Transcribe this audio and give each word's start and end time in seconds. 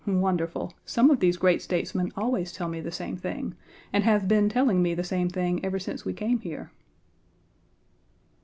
Wonderful! 0.07 0.73
Some 0.83 1.11
of 1.11 1.19
these 1.19 1.37
great 1.37 1.61
statesmen 1.61 2.11
always 2.17 2.51
tell 2.51 2.67
me 2.67 2.81
the 2.81 2.91
same 2.91 3.17
thing 3.17 3.53
and 3.93 4.03
have 4.03 4.27
been 4.27 4.49
telling 4.49 4.81
me 4.81 4.95
the 4.95 5.03
same 5.03 5.29
thing 5.29 5.63
ever 5.63 5.77
since 5.77 6.05
we 6.05 6.13
came 6.13 6.39
here. 6.39 6.71